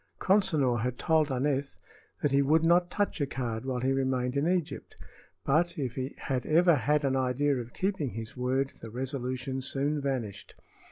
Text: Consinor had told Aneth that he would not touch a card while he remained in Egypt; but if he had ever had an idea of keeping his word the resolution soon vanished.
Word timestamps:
Consinor 0.19 0.79
had 0.79 0.97
told 0.97 1.31
Aneth 1.31 1.77
that 2.23 2.31
he 2.31 2.41
would 2.41 2.63
not 2.65 2.89
touch 2.89 3.21
a 3.21 3.27
card 3.27 3.65
while 3.65 3.81
he 3.81 3.91
remained 3.93 4.35
in 4.35 4.47
Egypt; 4.47 4.97
but 5.45 5.77
if 5.77 5.93
he 5.93 6.15
had 6.17 6.43
ever 6.47 6.73
had 6.73 7.05
an 7.05 7.15
idea 7.15 7.57
of 7.57 7.71
keeping 7.75 8.09
his 8.15 8.35
word 8.35 8.73
the 8.81 8.89
resolution 8.89 9.61
soon 9.61 10.01
vanished. 10.01 10.55